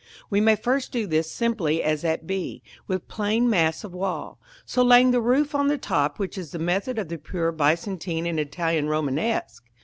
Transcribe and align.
We 0.31 0.41
may 0.41 0.55
first 0.55 0.91
do 0.91 1.05
this 1.05 1.29
simply 1.29 1.83
as 1.83 2.03
at 2.03 2.25
b, 2.25 2.63
with 2.87 3.07
plain 3.07 3.47
mass 3.47 3.83
of 3.83 3.93
wall; 3.93 4.39
so 4.65 4.81
laying 4.81 5.11
the 5.11 5.21
roof 5.21 5.53
on 5.53 5.67
the 5.67 5.77
top, 5.77 6.17
which 6.17 6.39
is 6.39 6.49
the 6.49 6.57
method 6.57 6.97
of 6.97 7.07
the 7.07 7.19
pure 7.19 7.51
Byzantine 7.51 8.25
and 8.25 8.39
Italian 8.39 8.87
Romanesque. 8.87 9.63